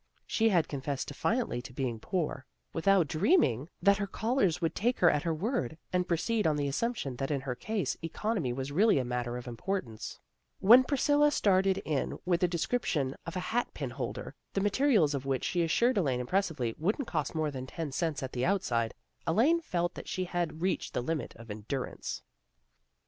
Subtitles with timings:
[0.25, 3.99] She had confessed defiantly to being poor, without dreaming that 96 THE GIRLS OF FRIENDLY
[3.99, 7.29] TERRACE her callers would take her at her word, and proceed on the assumption that
[7.29, 10.17] in her case economy was really a matter of importance.
[10.59, 15.27] When Priscilla started in with a description of a hat pin holder, the materials of
[15.27, 18.95] which, she assured Elaine, impressively, wouldn't cost more than ten cents at the outside,
[19.27, 22.23] Elaine felt that she had reached the limit of endurance.